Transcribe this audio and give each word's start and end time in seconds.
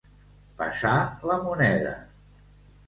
Passar 0.61 0.95
la 1.33 1.39
moneda. 1.45 1.95